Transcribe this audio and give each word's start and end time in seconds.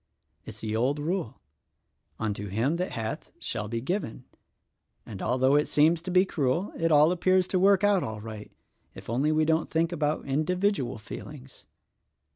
It's 0.45 0.61
the 0.61 0.75
old 0.75 0.97
rule, 0.97 1.39
'Unto 2.17 2.47
him 2.47 2.77
that 2.77 2.93
hath 2.93 3.29
shall 3.37 3.67
be 3.67 3.81
given' 3.81 4.25
and, 5.05 5.21
although 5.21 5.55
it 5.55 5.67
seems 5.67 6.01
to 6.01 6.09
be 6.09 6.25
cruel, 6.25 6.71
it 6.75 6.91
all 6.91 7.11
appears 7.11 7.45
to 7.49 7.59
work 7.59 7.83
out 7.83 8.01
all 8.03 8.19
right— 8.19 8.51
if 8.95 9.11
only 9.11 9.31
we 9.31 9.45
don't 9.45 9.69
think 9.69 9.91
about 9.91 10.25
individual 10.25 10.97
feelings." 10.97 11.65